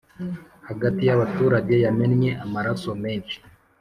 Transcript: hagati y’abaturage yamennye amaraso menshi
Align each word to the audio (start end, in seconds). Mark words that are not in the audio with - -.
hagati 0.67 1.01
y’abaturage 1.05 1.73
yamennye 1.83 2.31
amaraso 2.45 2.89
menshi 3.03 3.37